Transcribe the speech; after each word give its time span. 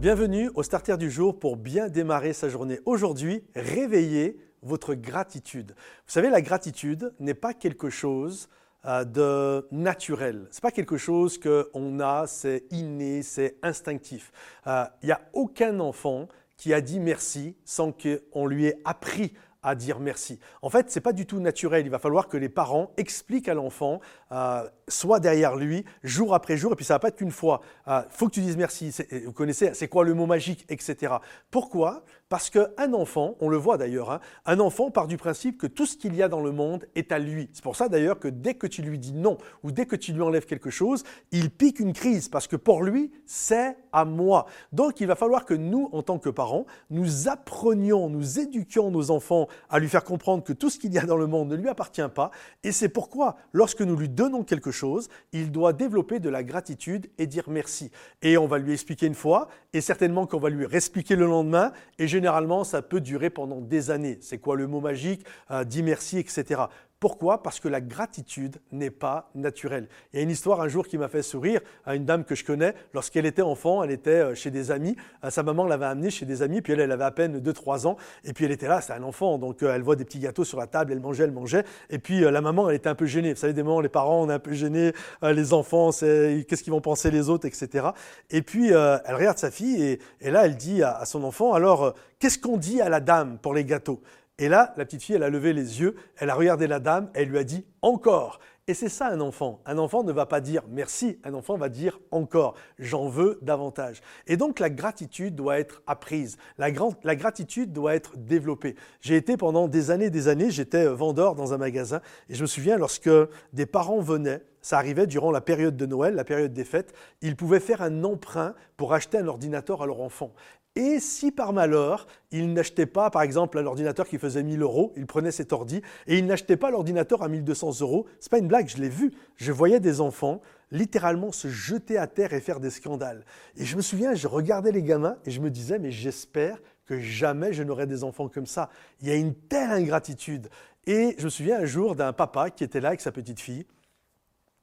Bienvenue 0.00 0.50
au 0.54 0.62
Starter 0.62 0.96
du 0.96 1.10
jour 1.10 1.38
pour 1.38 1.58
bien 1.58 1.90
démarrer 1.90 2.32
sa 2.32 2.48
journée. 2.48 2.80
Aujourd'hui, 2.86 3.44
réveillez 3.54 4.38
votre 4.62 4.94
gratitude. 4.94 5.74
Vous 5.76 6.12
savez, 6.14 6.30
la 6.30 6.40
gratitude 6.40 7.12
n'est 7.20 7.34
pas 7.34 7.52
quelque 7.52 7.90
chose 7.90 8.48
euh, 8.86 9.04
de 9.04 9.68
naturel. 9.70 10.48
C'est 10.52 10.62
pas 10.62 10.70
quelque 10.70 10.96
chose 10.96 11.38
qu'on 11.38 12.00
a, 12.00 12.26
c'est 12.26 12.64
inné, 12.70 13.22
c'est 13.22 13.58
instinctif. 13.62 14.32
Il 14.64 14.70
euh, 14.70 14.84
n'y 15.02 15.12
a 15.12 15.20
aucun 15.34 15.78
enfant 15.80 16.28
qui 16.56 16.72
a 16.72 16.80
dit 16.80 16.98
merci 16.98 17.54
sans 17.66 17.92
qu'on 17.92 18.46
lui 18.46 18.64
ait 18.64 18.80
appris 18.86 19.34
à 19.62 19.74
dire 19.74 20.00
merci. 20.00 20.38
En 20.62 20.70
fait, 20.70 20.90
ce 20.90 20.98
n'est 20.98 21.02
pas 21.02 21.12
du 21.12 21.26
tout 21.26 21.40
naturel. 21.40 21.84
Il 21.86 21.90
va 21.90 21.98
falloir 21.98 22.28
que 22.28 22.36
les 22.36 22.48
parents 22.48 22.92
expliquent 22.96 23.48
à 23.48 23.54
l'enfant, 23.54 24.00
euh, 24.32 24.68
soit 24.88 25.20
derrière 25.20 25.56
lui, 25.56 25.84
jour 26.02 26.34
après 26.34 26.56
jour, 26.56 26.72
et 26.72 26.76
puis 26.76 26.84
ça 26.84 26.94
ne 26.94 26.96
va 26.96 27.00
pas 27.00 27.08
être 27.08 27.16
qu'une 27.16 27.30
fois. 27.30 27.60
Euh, 27.88 28.02
faut 28.10 28.28
que 28.28 28.34
tu 28.34 28.40
dises 28.40 28.56
merci. 28.56 28.94
Vous 29.24 29.32
connaissez, 29.32 29.74
c'est 29.74 29.88
quoi 29.88 30.04
le 30.04 30.14
mot 30.14 30.26
magique, 30.26 30.64
etc. 30.68 31.14
Pourquoi? 31.50 32.04
Parce 32.30 32.48
qu'un 32.48 32.92
enfant, 32.92 33.34
on 33.40 33.48
le 33.48 33.56
voit 33.56 33.76
d'ailleurs, 33.76 34.12
hein, 34.12 34.20
un 34.46 34.60
enfant 34.60 34.92
part 34.92 35.08
du 35.08 35.16
principe 35.16 35.58
que 35.58 35.66
tout 35.66 35.84
ce 35.84 35.96
qu'il 35.96 36.14
y 36.14 36.22
a 36.22 36.28
dans 36.28 36.40
le 36.40 36.52
monde 36.52 36.86
est 36.94 37.10
à 37.10 37.18
lui. 37.18 37.50
C'est 37.52 37.64
pour 37.64 37.74
ça 37.74 37.88
d'ailleurs 37.88 38.20
que 38.20 38.28
dès 38.28 38.54
que 38.54 38.68
tu 38.68 38.82
lui 38.82 39.00
dis 39.00 39.12
non, 39.12 39.36
ou 39.64 39.72
dès 39.72 39.84
que 39.84 39.96
tu 39.96 40.12
lui 40.12 40.22
enlèves 40.22 40.46
quelque 40.46 40.70
chose, 40.70 41.02
il 41.32 41.50
pique 41.50 41.80
une 41.80 41.92
crise, 41.92 42.28
parce 42.28 42.46
que 42.46 42.54
pour 42.54 42.84
lui, 42.84 43.10
c'est 43.26 43.76
à 43.92 44.04
moi. 44.04 44.46
Donc 44.72 45.00
il 45.00 45.08
va 45.08 45.16
falloir 45.16 45.44
que 45.44 45.54
nous, 45.54 45.88
en 45.90 46.04
tant 46.04 46.20
que 46.20 46.28
parents, 46.28 46.66
nous 46.90 47.28
apprenions, 47.28 48.08
nous 48.08 48.38
éduquions 48.38 48.92
nos 48.92 49.10
enfants 49.10 49.48
à 49.68 49.80
lui 49.80 49.88
faire 49.88 50.04
comprendre 50.04 50.44
que 50.44 50.52
tout 50.52 50.70
ce 50.70 50.78
qu'il 50.78 50.94
y 50.94 50.98
a 50.98 51.06
dans 51.06 51.16
le 51.16 51.26
monde 51.26 51.48
ne 51.48 51.56
lui 51.56 51.68
appartient 51.68 52.00
pas. 52.14 52.30
Et 52.62 52.70
c'est 52.70 52.90
pourquoi, 52.90 53.38
lorsque 53.52 53.80
nous 53.80 53.96
lui 53.96 54.08
donnons 54.08 54.44
quelque 54.44 54.70
chose, 54.70 55.08
il 55.32 55.50
doit 55.50 55.72
développer 55.72 56.20
de 56.20 56.28
la 56.28 56.44
gratitude 56.44 57.10
et 57.18 57.26
dire 57.26 57.50
merci. 57.50 57.90
Et 58.22 58.38
on 58.38 58.46
va 58.46 58.58
lui 58.58 58.72
expliquer 58.72 59.06
une 59.06 59.16
fois, 59.16 59.48
et 59.72 59.80
certainement 59.80 60.28
qu'on 60.28 60.38
va 60.38 60.48
lui 60.48 60.64
réexpliquer 60.64 61.16
le 61.16 61.26
lendemain, 61.26 61.72
et 61.98 62.06
généralement, 62.20 62.64
ça 62.64 62.82
peut 62.82 63.00
durer 63.00 63.30
pendant 63.30 63.62
des 63.62 63.90
années. 63.90 64.18
C'est 64.20 64.36
quoi 64.36 64.54
le 64.54 64.66
mot 64.66 64.80
magique 64.80 65.24
Dis 65.64 65.82
merci, 65.82 66.18
etc. 66.18 66.64
Pourquoi? 67.00 67.42
Parce 67.42 67.60
que 67.60 67.68
la 67.68 67.80
gratitude 67.80 68.58
n'est 68.72 68.90
pas 68.90 69.30
naturelle. 69.34 69.88
Il 70.12 70.18
y 70.18 70.20
a 70.20 70.22
une 70.22 70.30
histoire 70.30 70.60
un 70.60 70.68
jour 70.68 70.86
qui 70.86 70.98
m'a 70.98 71.08
fait 71.08 71.22
sourire 71.22 71.62
à 71.86 71.94
une 71.94 72.04
dame 72.04 72.24
que 72.24 72.34
je 72.34 72.44
connais. 72.44 72.74
Lorsqu'elle 72.92 73.24
était 73.24 73.40
enfant, 73.40 73.82
elle 73.82 73.90
était 73.90 74.10
euh, 74.10 74.34
chez 74.34 74.50
des 74.50 74.70
amis. 74.70 74.96
Euh, 75.24 75.30
sa 75.30 75.42
maman 75.42 75.64
l'avait 75.64 75.86
amenée 75.86 76.10
chez 76.10 76.26
des 76.26 76.42
amis, 76.42 76.60
puis 76.60 76.74
elle, 76.74 76.80
elle 76.80 76.92
avait 76.92 77.04
à 77.04 77.10
peine 77.10 77.40
2-3 77.40 77.86
ans. 77.86 77.96
Et 78.24 78.34
puis 78.34 78.44
elle 78.44 78.50
était 78.52 78.68
là, 78.68 78.82
c'est 78.82 78.92
un 78.92 79.02
enfant, 79.02 79.38
donc 79.38 79.62
euh, 79.62 79.74
elle 79.74 79.80
voit 79.80 79.96
des 79.96 80.04
petits 80.04 80.18
gâteaux 80.18 80.44
sur 80.44 80.58
la 80.58 80.66
table, 80.66 80.92
elle 80.92 81.00
mangeait, 81.00 81.24
elle 81.24 81.32
mangeait. 81.32 81.64
Et 81.88 81.98
puis 81.98 82.20
la 82.20 82.40
maman, 82.42 82.68
elle 82.68 82.76
était 82.76 82.90
un 82.90 82.94
peu 82.94 83.06
gênée. 83.06 83.32
Vous 83.32 83.40
savez, 83.40 83.54
des 83.54 83.62
moments, 83.62 83.80
les 83.80 83.88
parents, 83.88 84.20
on 84.22 84.28
est 84.28 84.34
un 84.34 84.38
peu 84.38 84.52
gênés, 84.52 84.92
les 85.22 85.54
enfants, 85.54 85.92
qu'est-ce 85.92 86.62
qu'ils 86.62 86.72
vont 86.72 86.82
penser 86.82 87.10
les 87.10 87.30
autres, 87.30 87.46
etc. 87.46 87.88
Et 88.28 88.42
puis 88.42 88.68
elle 88.68 89.14
regarde 89.14 89.38
sa 89.38 89.50
fille 89.50 89.98
et, 90.20 90.30
là, 90.30 90.44
elle 90.44 90.56
dit 90.56 90.82
à 90.82 91.06
son 91.06 91.24
enfant, 91.24 91.54
alors, 91.54 91.94
qu'est-ce 92.18 92.38
qu'on 92.38 92.58
dit 92.58 92.82
à 92.82 92.90
la 92.90 93.00
dame 93.00 93.38
pour 93.40 93.54
les 93.54 93.64
gâteaux? 93.64 94.02
Et 94.40 94.48
là, 94.48 94.72
la 94.78 94.86
petite 94.86 95.02
fille, 95.02 95.16
elle 95.16 95.22
a 95.22 95.28
levé 95.28 95.52
les 95.52 95.80
yeux, 95.80 95.94
elle 96.16 96.30
a 96.30 96.34
regardé 96.34 96.66
la 96.66 96.80
dame, 96.80 97.10
elle 97.12 97.28
lui 97.28 97.36
a 97.36 97.44
dit 97.44 97.66
encore. 97.82 98.40
Et 98.66 98.74
c'est 98.74 98.88
ça 98.88 99.08
un 99.08 99.20
enfant. 99.20 99.60
Un 99.66 99.76
enfant 99.76 100.02
ne 100.02 100.12
va 100.12 100.24
pas 100.24 100.40
dire 100.40 100.62
merci, 100.70 101.18
un 101.24 101.34
enfant 101.34 101.58
va 101.58 101.68
dire 101.68 102.00
encore, 102.10 102.54
j'en 102.78 103.08
veux 103.08 103.38
davantage. 103.42 104.00
Et 104.26 104.38
donc 104.38 104.58
la 104.58 104.70
gratitude 104.70 105.34
doit 105.34 105.58
être 105.58 105.82
apprise, 105.86 106.38
la, 106.56 106.70
gratitude 106.70 107.72
doit 107.72 107.94
être 107.94 108.16
développée. 108.16 108.76
J'ai 109.02 109.16
été 109.16 109.36
pendant 109.36 109.68
des 109.68 109.90
années 109.90 110.08
des 110.08 110.28
années, 110.28 110.50
j'étais 110.50 110.86
vendeur 110.86 111.34
dans 111.34 111.52
un 111.52 111.58
magasin, 111.58 112.00
et 112.30 112.34
je 112.34 112.40
me 112.40 112.46
souviens 112.46 112.78
lorsque 112.78 113.10
des 113.52 113.66
parents 113.66 114.00
venaient, 114.00 114.42
ça 114.62 114.78
arrivait 114.78 115.06
durant 115.06 115.32
la 115.32 115.40
période 115.40 115.76
de 115.76 115.86
Noël, 115.86 116.14
la 116.14 116.24
période 116.24 116.52
des 116.52 116.64
fêtes, 116.64 116.94
ils 117.22 117.36
pouvaient 117.36 117.60
faire 117.60 117.82
un 117.82 118.04
emprunt 118.04 118.54
pour 118.76 118.94
acheter 118.94 119.18
un 119.18 119.26
ordinateur 119.26 119.82
à 119.82 119.86
leur 119.86 120.00
enfant. 120.00 120.32
Et 120.76 121.00
si 121.00 121.32
par 121.32 121.52
malheur, 121.52 122.06
il 122.30 122.52
n'achetait 122.52 122.86
pas, 122.86 123.10
par 123.10 123.22
exemple, 123.22 123.60
l'ordinateur 123.60 124.06
qui 124.06 124.18
faisait 124.18 124.42
1000 124.42 124.62
euros, 124.62 124.92
il 124.96 125.06
prenait 125.06 125.32
cet 125.32 125.52
ordi, 125.52 125.82
et 126.06 126.18
il 126.18 126.26
n'achetait 126.26 126.56
pas 126.56 126.70
l'ordinateur 126.70 127.22
à 127.22 127.28
1200 127.28 127.80
euros, 127.80 128.06
c'est 128.20 128.30
pas 128.30 128.38
une 128.38 128.46
blague, 128.46 128.68
je 128.68 128.76
l'ai 128.76 128.88
vu. 128.88 129.12
Je 129.36 129.50
voyais 129.50 129.80
des 129.80 130.00
enfants 130.00 130.40
littéralement 130.70 131.32
se 131.32 131.48
jeter 131.48 131.98
à 131.98 132.06
terre 132.06 132.32
et 132.32 132.40
faire 132.40 132.60
des 132.60 132.70
scandales. 132.70 133.24
Et 133.56 133.64
je 133.64 133.76
me 133.76 133.82
souviens, 133.82 134.14
je 134.14 134.28
regardais 134.28 134.70
les 134.70 134.82
gamins 134.82 135.16
et 135.26 135.32
je 135.32 135.40
me 135.40 135.50
disais, 135.50 135.80
mais 135.80 135.90
j'espère 135.90 136.60
que 136.86 137.00
jamais 137.00 137.52
je 137.52 137.62
n'aurai 137.62 137.86
des 137.86 138.04
enfants 138.04 138.28
comme 138.28 138.46
ça. 138.46 138.70
Il 139.00 139.08
y 139.08 139.10
a 139.10 139.16
une 139.16 139.34
telle 139.34 139.70
ingratitude. 139.70 140.48
Et 140.86 141.14
je 141.18 141.24
me 141.24 141.30
souviens 141.30 141.60
un 141.60 141.64
jour 141.64 141.94
d'un 141.94 142.12
papa 142.12 142.50
qui 142.50 142.64
était 142.64 142.80
là 142.80 142.88
avec 142.88 143.00
sa 143.00 143.12
petite 143.12 143.40
fille. 143.40 143.66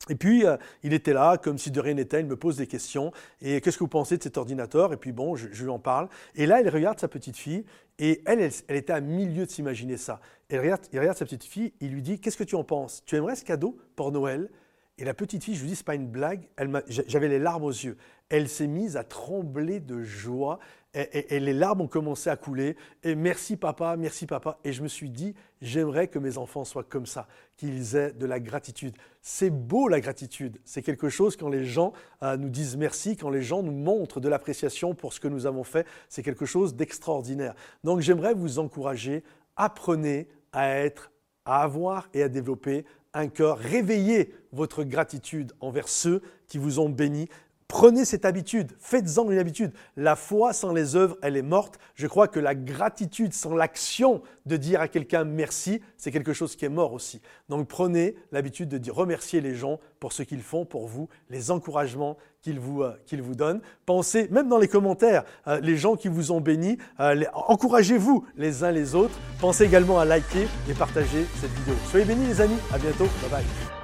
Et 0.10 0.16
puis, 0.16 0.46
euh, 0.46 0.58
il 0.84 0.94
était 0.94 1.14
là, 1.14 1.38
comme 1.38 1.58
si 1.58 1.72
de 1.72 1.80
rien 1.80 1.96
n'était, 1.96 2.20
il 2.20 2.28
me 2.28 2.38
pose 2.38 2.58
des 2.58 2.68
questions. 2.68 3.12
Et 3.42 3.62
qu'est-ce 3.62 3.78
que 3.78 3.84
vous 3.84 3.90
pensez 3.90 4.18
de 4.18 4.24
cet 4.24 4.38
ordinateur? 4.38 4.94
Et 4.94 4.98
puis, 4.98 5.12
bon, 5.12 5.36
je, 5.36 5.48
lui 5.48 5.70
en 5.70 5.80
parle. 5.80 6.08
Et 6.36 6.46
là, 6.46 6.62
il 6.62 6.70
regarde 6.70 7.00
sa 7.00 7.08
petite 7.08 7.38
fille, 7.38 7.66
et 8.00 8.22
elle, 8.26 8.50
elle, 8.68 8.76
était 8.76 8.94
à 8.94 9.02
milieu 9.02 9.46
de 9.46 9.52
s'imaginer 9.52 9.98
ça. 9.98 10.20
il 10.50 10.60
regarde 10.60 11.18
sa 11.18 11.26
petite 11.26 11.44
fille, 11.44 11.74
il 11.82 11.92
lui 11.92 12.02
dit 12.02 12.20
Qu'est-ce 12.20 12.38
que 12.38 12.44
tu 12.44 12.56
en 12.56 12.64
penses? 12.64 13.04
Tu 13.06 13.16
aimerais 13.16 13.36
ce 13.36 13.44
cadeau 13.44 13.78
pour 13.96 14.12
Noël? 14.12 14.50
Et 14.98 15.06
la 15.06 15.14
petite 15.14 15.44
fille, 15.44 15.56
je 15.56 15.62
lui 15.62 15.70
dis 15.70 15.76
C'est 15.76 15.86
pas 15.86 15.96
une 15.96 16.08
blague, 16.08 16.48
j'avais 16.88 17.28
les 17.28 17.40
larmes 17.40 17.64
aux 17.64 17.70
yeux. 17.70 17.98
Elle 18.30 18.50
s'est 18.50 18.68
mise 18.68 18.98
à 18.98 19.04
trembler 19.04 19.80
de 19.80 20.04
joie 20.04 20.60
et, 20.94 21.40
les 21.40 21.54
larmes 21.54 21.82
ont 21.82 21.88
commencé 21.88 22.30
à 22.30 22.36
couler. 22.36 22.76
Et 23.04 23.16
merci 23.16 23.56
papa, 23.56 23.96
merci 23.98 24.26
papa. 24.26 24.58
Et 24.64 24.74
je 24.74 24.82
me 24.82 24.88
suis 24.88 25.10
dit, 25.10 25.36
j'aimerais 25.62 26.08
que 26.08 26.18
mes 26.18 26.38
enfants 26.38 26.66
soient 26.66 26.84
comme 26.84 27.06
ça, 27.06 27.28
qu'ils 27.56 27.96
aient 27.96 28.14
de 28.14 28.26
la 28.26 28.40
gratitude. 28.40 28.96
C'est 29.22 29.50
beau 29.50 29.88
la 29.88 30.02
gratitude. 30.02 30.60
C'est 30.66 30.82
quelque 30.82 31.10
chose 31.10 31.36
quand 31.36 31.50
les 31.50 31.66
gens 31.66 31.94
euh, 32.24 32.38
nous 32.38 32.50
disent 32.50 32.78
merci, 32.78 33.16
quand 33.16 33.30
les 33.30 33.44
gens 33.44 33.62
nous 33.62 33.74
montrent 33.74 34.20
de 34.20 34.30
l'appréciation 34.30 34.96
pour 34.96 35.14
ce 35.14 35.20
que 35.20 35.28
nous 35.28 35.46
avons 35.46 35.64
fait. 35.64 35.86
C'est 36.10 36.24
quelque 36.24 36.46
chose 36.46 36.76
d'extraordinaire. 36.76 37.54
Donc 37.84 38.00
j'aimerais 38.00 38.34
vous 38.34 38.58
encourager, 38.58 39.24
apprenez 39.56 40.28
à 40.52 40.70
être, 40.70 41.12
à 41.48 41.64
avoir 41.64 42.10
et 42.14 42.22
à 42.22 42.30
développer 42.30 42.86
un 43.14 43.28
cœur. 43.28 43.58
Réveillez 43.58 44.34
votre 44.52 44.84
gratitude 44.84 45.54
envers 45.60 45.88
ceux 45.88 46.22
qui 46.48 46.58
vous 46.58 46.80
ont 46.80 46.90
bénis. 46.90 47.30
Prenez 47.68 48.06
cette 48.06 48.24
habitude, 48.24 48.72
faites-en 48.80 49.30
une 49.30 49.40
habitude. 49.40 49.74
La 49.98 50.16
foi 50.16 50.54
sans 50.54 50.72
les 50.72 50.96
œuvres, 50.96 51.18
elle 51.22 51.36
est 51.36 51.42
morte. 51.42 51.80
Je 51.96 52.08
crois 52.08 52.30
que 52.30 52.40
la 52.40 52.56
gratitude 52.56 53.34
sans 53.34 53.54
l'action 53.54 54.22
de 54.46 54.56
dire 54.56 54.80
à 54.80 54.88
quelqu'un 54.88 55.26
merci, 55.26 55.82
c'est 55.98 56.12
quelque 56.12 56.32
chose 56.32 56.56
qui 56.56 56.64
est 56.64 56.70
mort 56.70 56.94
aussi. 56.94 57.22
Donc 57.50 57.68
prenez 57.68 58.16
l'habitude 58.32 58.70
de 58.70 58.78
dire 58.78 58.96
remercier 58.96 59.42
les 59.42 59.54
gens 59.54 59.80
pour 60.00 60.14
ce 60.14 60.24
qu'ils 60.24 60.44
font 60.44 60.64
pour 60.64 60.88
vous, 60.88 61.10
les 61.30 61.52
encouragements 61.52 62.18
qu'ils 62.42 62.60
vous, 62.60 62.84
euh, 62.84 62.96
vous 63.20 63.36
donnent. 63.36 63.62
Pensez, 63.86 64.30
même 64.30 64.48
dans 64.48 64.60
les 64.60 64.70
commentaires, 64.70 65.26
euh, 65.48 65.60
les 65.60 65.76
gens 65.76 65.98
qui 65.98 66.08
vous 66.08 66.32
ont 66.32 66.40
bénis, 66.40 66.78
euh, 67.02 67.26
encouragez-vous 67.34 68.26
les 68.38 68.64
uns 68.64 68.72
les 68.72 68.96
autres. 68.96 69.20
Pensez 69.42 69.66
également 69.66 70.00
à 70.00 70.06
liker 70.06 70.48
et 70.70 70.74
partager 70.74 71.26
cette 71.42 71.52
vidéo. 71.52 71.74
Soyez 71.90 72.06
bénis 72.06 72.28
les 72.28 72.40
amis, 72.40 72.58
à 72.74 72.78
bientôt, 72.78 73.08
bye 73.24 73.30
bye. 73.30 73.77